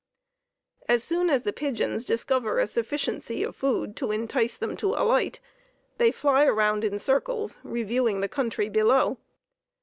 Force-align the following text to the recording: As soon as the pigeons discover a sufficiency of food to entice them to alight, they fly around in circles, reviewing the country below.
As 0.89 1.03
soon 1.03 1.29
as 1.29 1.43
the 1.43 1.53
pigeons 1.53 2.05
discover 2.05 2.57
a 2.57 2.65
sufficiency 2.65 3.43
of 3.43 3.55
food 3.55 3.95
to 3.97 4.09
entice 4.09 4.57
them 4.57 4.75
to 4.77 4.95
alight, 4.95 5.39
they 5.99 6.11
fly 6.11 6.43
around 6.43 6.83
in 6.83 6.97
circles, 6.97 7.59
reviewing 7.61 8.19
the 8.19 8.27
country 8.27 8.67
below. 8.67 9.19